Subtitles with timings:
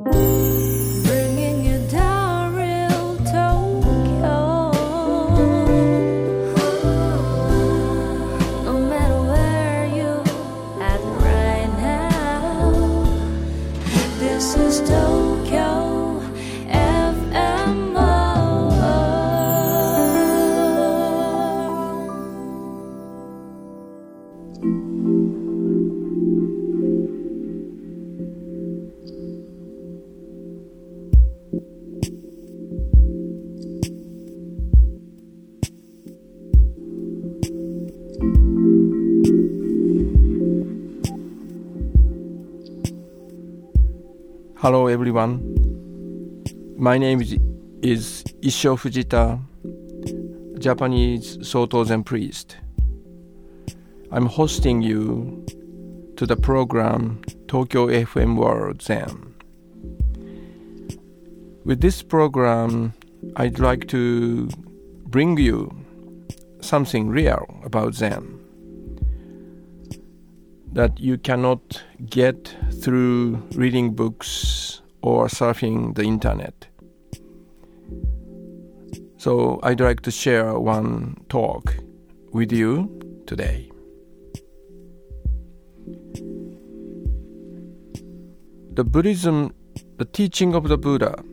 [0.00, 0.37] Bringing
[44.60, 45.38] Hello everyone.
[46.76, 47.34] My name is,
[47.80, 49.40] is Issho Fujita,
[50.58, 52.56] Japanese Soto Zen priest.
[54.10, 55.46] I'm hosting you
[56.16, 59.32] to the program Tokyo FM World Zen.
[61.64, 62.94] With this program,
[63.36, 64.48] I'd like to
[65.06, 65.72] bring you
[66.60, 68.40] something real about Zen
[70.72, 76.66] that you cannot get through reading books or surfing the internet.
[79.16, 81.74] So I'd like to share one talk
[82.32, 83.70] with you today.
[88.74, 89.54] The Buddhism,
[89.96, 91.24] the teaching of the Buddha,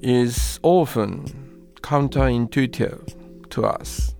[0.00, 1.26] is often
[1.82, 4.14] counterintuitive to us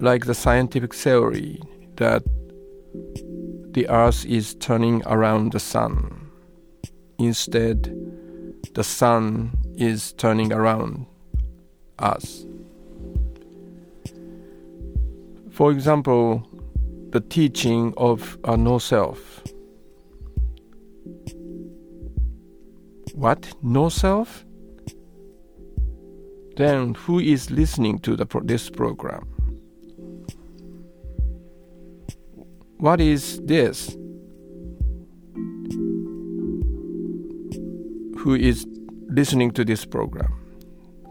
[0.00, 1.60] like the scientific theory
[1.96, 2.22] that
[3.72, 6.30] the earth is turning around the sun.
[7.18, 7.94] Instead,
[8.74, 11.06] the sun is turning around
[11.98, 12.46] us.
[15.50, 16.46] For example,
[17.10, 19.42] the teaching of a no self.
[23.14, 23.54] What?
[23.62, 24.44] No self?
[26.56, 29.33] Then who is listening to the, this program?
[32.84, 33.96] What is this?
[38.18, 38.66] Who is
[39.08, 40.34] listening to this program?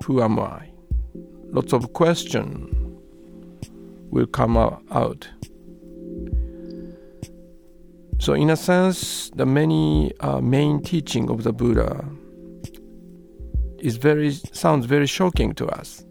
[0.04, 0.70] Who am I?
[1.46, 2.70] Lots of questions
[4.12, 5.28] will come out.
[8.20, 12.08] So, in a sense, the many uh, main teaching of the Buddha
[13.80, 16.06] is very sounds very shocking to us,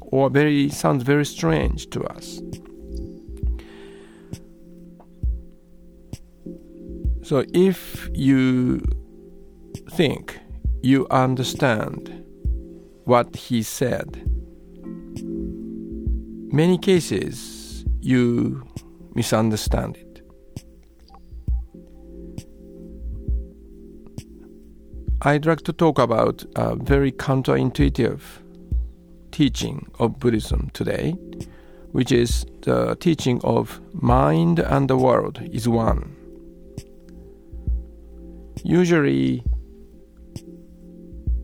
[0.00, 2.40] or very sounds very strange to us.
[7.30, 8.80] So if you
[9.90, 10.36] think
[10.82, 12.24] you understand
[13.04, 14.20] what he said,
[16.52, 18.66] many cases you
[19.14, 20.22] misunderstand it.
[25.22, 28.22] I'd like to talk about a very counterintuitive
[29.30, 31.12] teaching of Buddhism today,
[31.92, 36.16] which is the teaching of mind and the world is one.
[38.64, 39.42] Usually,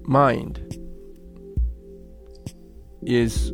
[0.05, 0.61] mind
[3.03, 3.53] is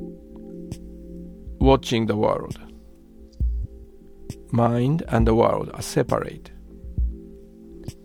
[1.61, 2.59] watching the world.
[4.51, 6.51] Mind and the world are separate.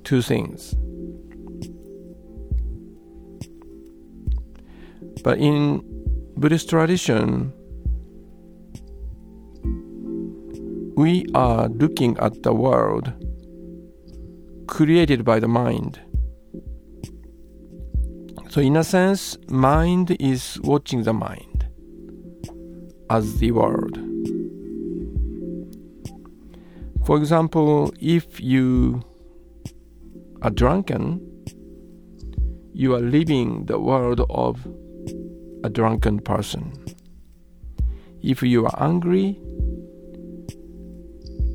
[0.03, 0.75] Two things.
[5.23, 5.81] But in
[6.37, 7.51] Buddhist tradition,
[10.95, 13.11] we are looking at the world
[14.77, 15.99] created by the mind.
[18.49, 21.67] So, in a sense, mind is watching the mind
[23.09, 23.97] as the world.
[27.07, 29.01] For example, if you
[30.43, 31.21] are drunken,
[32.71, 34.67] you are living the world of
[35.63, 36.71] a drunken person.
[38.21, 39.41] If you are angry,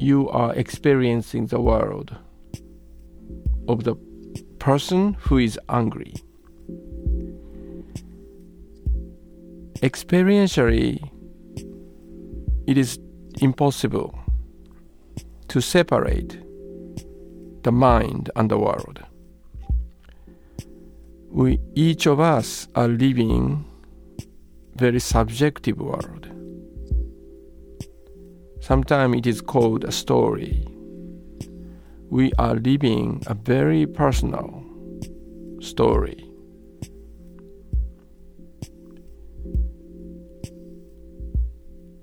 [0.00, 2.16] you are experiencing the world
[3.68, 3.94] of the
[4.58, 6.14] person who is angry.
[9.80, 11.10] Experientially,
[12.66, 12.98] it is
[13.40, 14.18] impossible
[15.48, 16.38] to separate
[17.62, 19.00] the mind and the world.
[21.30, 23.64] We each of us are living
[24.76, 26.28] very subjective world.
[28.60, 30.66] Sometimes it is called a story.
[32.12, 34.62] We are living a very personal
[35.62, 36.28] story.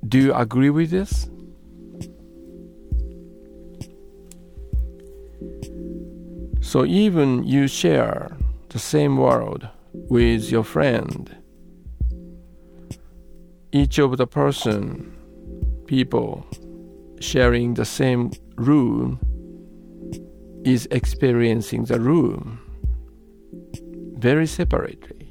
[0.08, 1.30] Do you agree with this?
[6.60, 8.36] So even you share
[8.70, 11.38] the same world with your friend,
[13.72, 15.16] each of the person,
[15.86, 16.48] people
[17.20, 19.20] sharing the same room
[20.64, 22.60] is experiencing the room
[24.18, 25.28] very separately.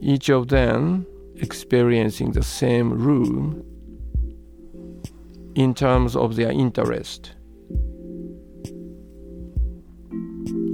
[0.00, 1.06] Each of them
[1.36, 3.64] experiencing the same room
[5.54, 7.32] in terms of their interest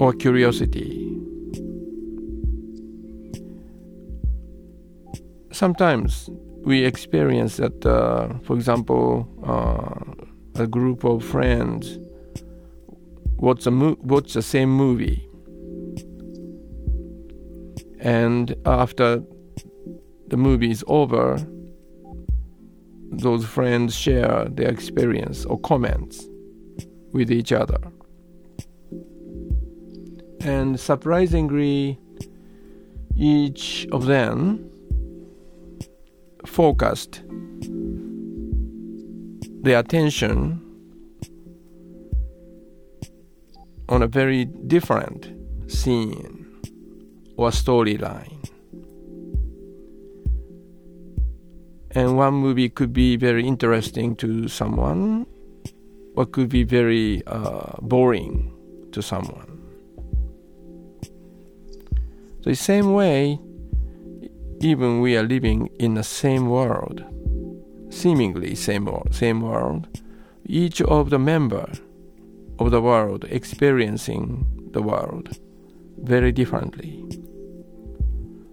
[0.01, 1.01] or curiosity.
[5.51, 6.29] Sometimes
[6.65, 11.99] we experience that, uh, for example, uh, a group of friends
[13.45, 15.29] watch, mo- watch the same movie.
[18.01, 19.23] And after
[20.29, 21.39] the movie is over,
[23.11, 26.27] those friends share their experience or comments
[27.13, 27.79] with each other.
[30.41, 31.99] And surprisingly,
[33.17, 34.71] each of them
[36.47, 37.23] focused
[39.63, 40.64] their attention
[43.89, 45.31] on a very different
[45.71, 46.47] scene
[47.37, 48.31] or storyline.
[51.91, 55.27] And one movie could be very interesting to someone,
[56.17, 58.53] or could be very uh, boring
[58.93, 59.61] to someone.
[62.43, 63.39] The same way,
[64.61, 67.05] even we are living in the same world,
[67.91, 69.87] seemingly same world, same world,
[70.47, 71.71] each of the member
[72.59, 75.39] of the world experiencing the world
[75.99, 77.05] very differently.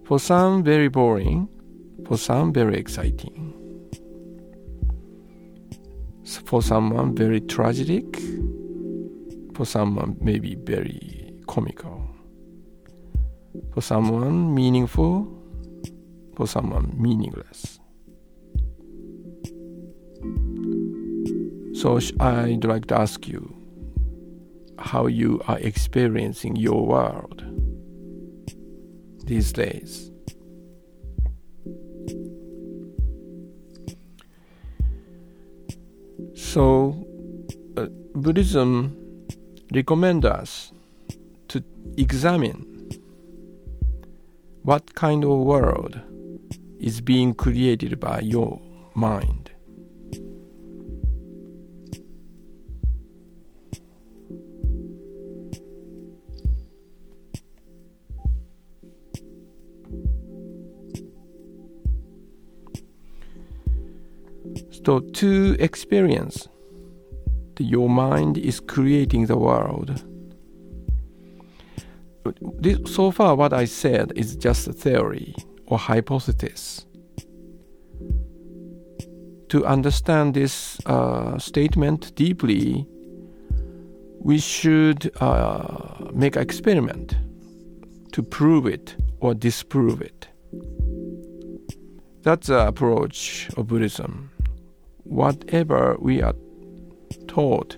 [0.04, 1.48] For some, very boring.
[2.06, 3.54] For some, very exciting.
[6.44, 8.04] For someone, very tragic.
[9.54, 12.08] For someone, maybe very comical.
[13.72, 15.28] For someone, meaningful.
[16.36, 17.78] For someone, meaningless.
[21.74, 23.51] So I'd like to ask you
[24.82, 27.44] how you are experiencing your world
[29.24, 30.10] these days.
[36.34, 37.06] So,
[37.76, 39.26] uh, Buddhism
[39.72, 40.72] recommends us
[41.48, 41.64] to
[41.96, 42.90] examine
[44.62, 46.00] what kind of world
[46.78, 48.60] is being created by your
[48.94, 49.41] mind.
[64.84, 66.48] So, to experience
[67.62, 70.04] your mind is creating the world.
[72.58, 75.34] This, so far, what I said is just a theory
[75.66, 76.86] or hypothesis.
[79.48, 82.86] To understand this uh, statement deeply,
[84.20, 87.16] we should uh, make an experiment
[88.12, 90.28] to prove it or disprove it.
[92.22, 94.31] That's the approach of Buddhism
[95.04, 96.34] whatever we are
[97.26, 97.76] taught,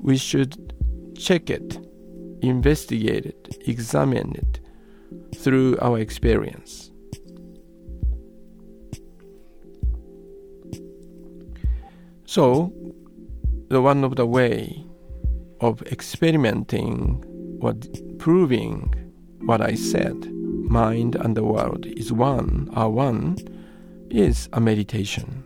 [0.00, 0.72] we should
[1.16, 1.78] check it,
[2.42, 4.60] investigate it, examine it
[5.36, 6.90] through our experience.
[12.26, 12.72] So,
[13.68, 14.84] the one of the way
[15.60, 17.22] of experimenting
[17.60, 17.74] or
[18.18, 18.92] proving
[19.40, 23.36] what I said, mind and the world is one, are one,
[24.10, 25.44] is a meditation.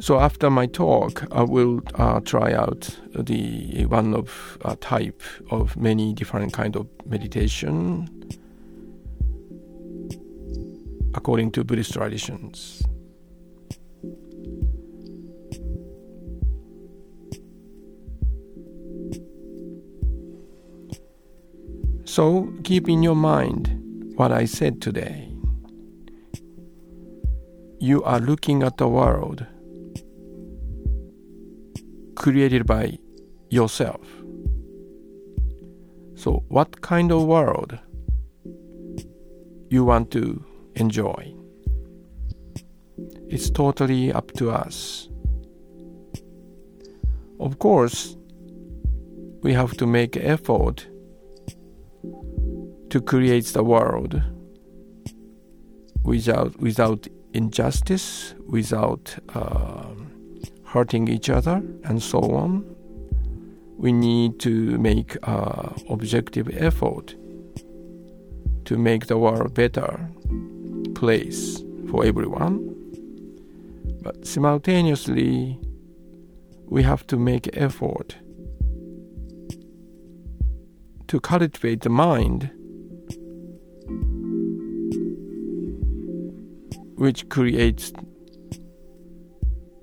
[0.00, 5.76] So after my talk, I will uh, try out the one of uh, type of
[5.76, 8.08] many different kind of meditation
[11.14, 12.82] according to Buddhist traditions.
[22.06, 25.28] So keep in your mind what I said today.
[27.78, 29.46] You are looking at the world
[32.20, 32.98] created by
[33.48, 34.06] yourself.
[36.14, 37.78] So, what kind of world
[39.70, 41.34] you want to enjoy?
[43.30, 45.08] It's totally up to us.
[47.40, 48.18] Of course,
[49.42, 50.86] we have to make effort
[52.90, 54.22] to create the world
[56.04, 59.89] without without injustice, without um
[60.70, 62.64] hurting each other, and so on.
[63.76, 67.16] We need to make uh, objective effort
[68.66, 70.08] to make the world a better
[70.94, 71.60] place
[71.90, 72.68] for everyone.
[74.02, 75.58] But simultaneously,
[76.66, 78.16] we have to make effort
[81.08, 82.50] to cultivate the mind
[86.94, 87.92] which creates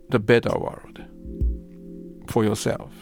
[0.10, 1.04] the better world
[2.30, 2.94] for yourself.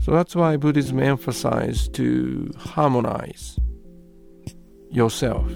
[0.00, 3.58] So that's why Buddhism emphasizes to harmonize
[4.90, 5.50] yourself.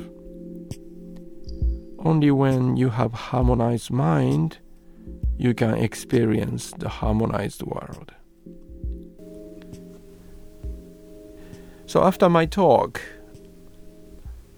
[1.99, 4.59] Only when you have harmonized mind,
[5.37, 8.13] you can experience the harmonized world.
[11.87, 13.01] So after my talk,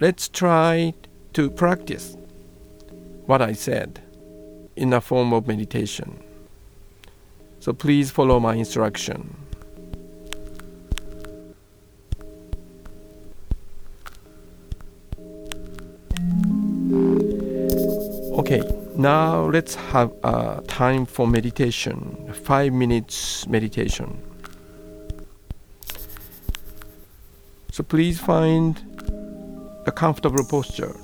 [0.01, 0.95] let's try
[1.33, 2.17] to practice
[3.27, 4.03] what I said
[4.79, 6.23] in a form of meditation.
[7.59, 9.37] So please follow my instruction.
[18.39, 18.63] Okay,
[18.97, 22.33] now let's have a time for meditation.
[22.45, 24.23] Five minutes meditation.
[27.73, 28.81] So please find
[29.87, 30.97] a comfortable posture,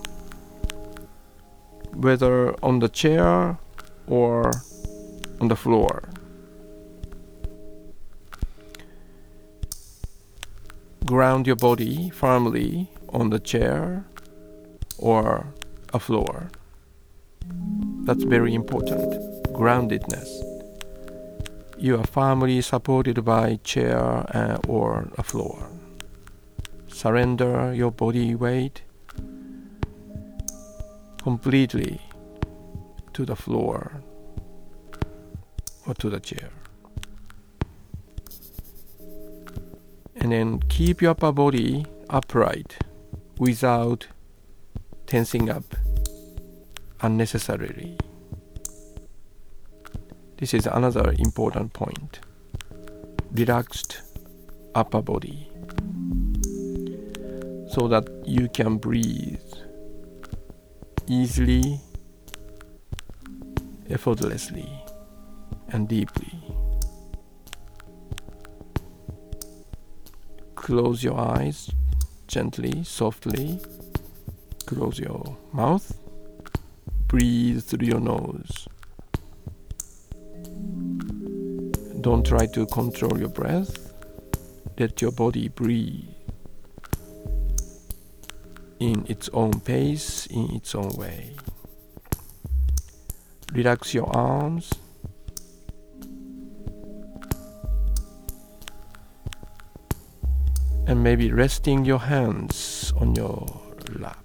[1.93, 3.59] whether on the chair
[4.07, 4.51] or
[5.41, 6.09] on the floor.
[11.05, 14.05] Ground your body firmly on the chair
[14.99, 15.47] or
[15.93, 16.51] a floor.
[18.05, 19.13] That's very important.
[19.53, 20.29] Groundedness.
[21.79, 25.69] You are firmly supported by chair uh, or a floor.
[26.89, 28.83] Surrender your body weight
[31.23, 32.01] completely
[33.15, 34.03] to the floor
[35.87, 36.51] or to the chair.
[40.17, 42.77] And then keep your upper body upright
[43.39, 44.07] without
[45.07, 45.75] tensing up
[47.01, 47.97] unnecessarily.
[50.39, 52.21] This is another important point.
[53.33, 54.03] Relaxed
[54.75, 55.49] upper body
[57.69, 59.41] so that you can breathe
[61.09, 61.81] easily,
[63.91, 64.69] effortlessly,
[65.69, 66.33] and deeply.
[70.55, 71.71] Close your eyes
[72.27, 73.61] gently, softly.
[74.67, 75.99] Close your mouth.
[77.07, 78.67] Breathe through your nose.
[82.01, 83.93] Don't try to control your breath.
[84.79, 86.09] Let your body breathe
[88.81, 91.35] in its own pace, in its own way.
[93.55, 94.73] Relax your arms.
[100.89, 103.47] And maybe resting your hands on your
[103.93, 104.19] lap.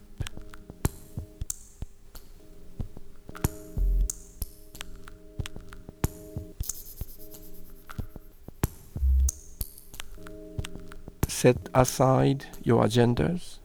[11.28, 13.60] Set aside your agendas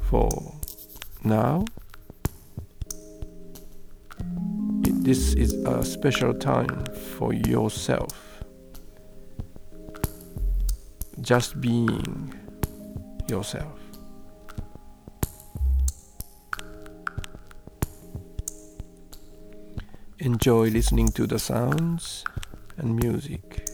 [0.00, 0.54] for
[1.22, 1.66] now.
[5.02, 6.84] This is a special time
[7.16, 8.44] for yourself.
[11.20, 12.32] Just being
[13.28, 13.80] yourself.
[20.20, 22.22] Enjoy listening to the sounds
[22.76, 23.68] and music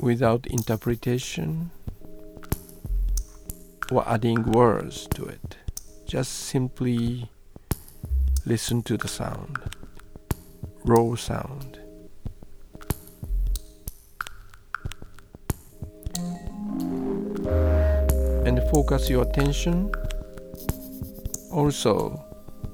[0.00, 1.70] without interpretation
[3.92, 5.56] or adding words to it.
[6.06, 7.30] Just simply
[8.46, 9.58] listen to the sound,
[10.84, 11.78] raw sound.
[18.46, 19.90] And focus your attention
[21.50, 22.22] also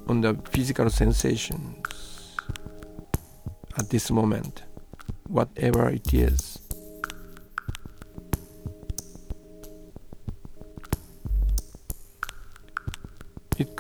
[0.08, 2.36] on the physical sensations
[3.78, 4.64] at this moment,
[5.28, 6.49] whatever it is.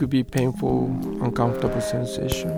[0.00, 0.86] Could be painful,
[1.22, 2.50] uncomfortable sensation,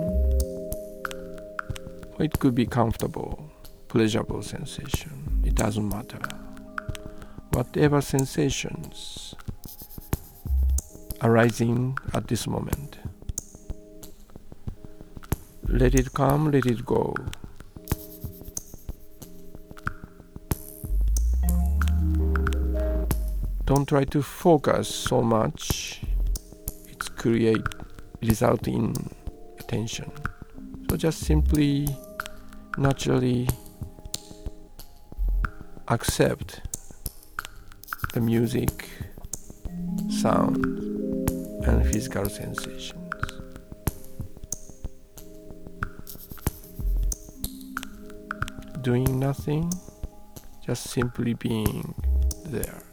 [2.17, 3.51] or it could be comfortable,
[3.89, 5.43] pleasurable sensation.
[5.43, 6.21] It doesn't matter.
[7.51, 9.35] Whatever sensations
[11.21, 12.99] arising at this moment,
[15.67, 17.13] let it come, let it go.
[23.65, 26.02] don't try to focus so much
[27.23, 27.65] create
[28.21, 28.93] result in
[29.57, 30.11] attention.
[30.89, 31.87] So just simply
[32.77, 33.47] naturally
[35.87, 36.59] accept
[38.13, 38.89] the music
[40.09, 40.65] sound
[41.65, 42.99] and physical sensations.
[48.81, 49.71] Doing nothing
[50.65, 51.95] just simply being
[52.47, 52.83] there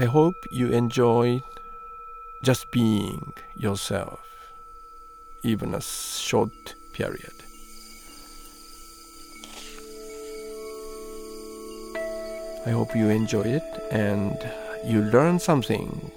[0.00, 1.42] I hope you enjoy
[2.42, 4.20] just being yourself,
[5.42, 7.34] even a short period.
[12.64, 14.38] I hope you enjoy it and
[14.86, 16.10] you learn something,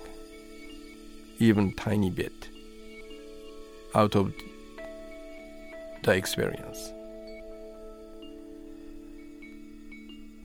[1.40, 2.48] even tiny bit,
[3.94, 4.32] out of
[6.06, 6.93] the experience.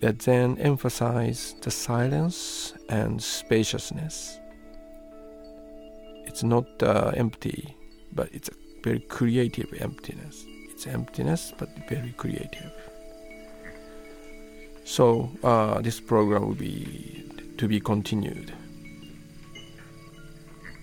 [0.00, 4.38] That then emphasize the silence and spaciousness.
[6.26, 7.75] It's not uh, empty,
[8.12, 8.52] but it's a
[8.85, 10.45] very creative emptiness.
[10.71, 12.73] It's emptiness, but very creative.
[14.85, 17.25] So uh, this program will be
[17.59, 18.52] to be continued.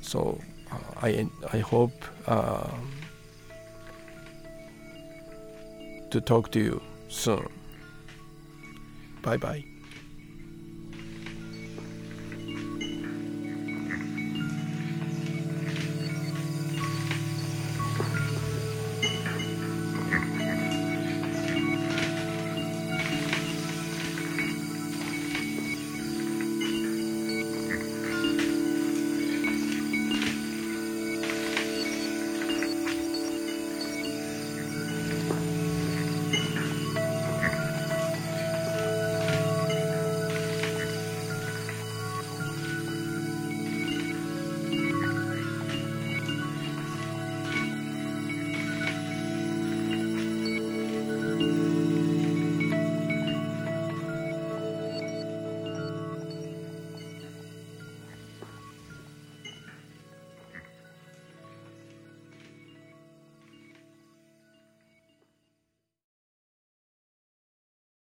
[0.01, 0.39] So
[0.71, 2.91] uh, I I hope um,
[6.11, 7.47] to talk to you soon.
[9.25, 9.65] Bye bye.